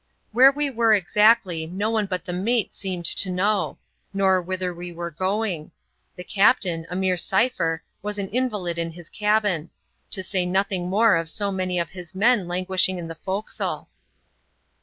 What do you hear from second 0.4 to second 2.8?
we were exactly no one but the mate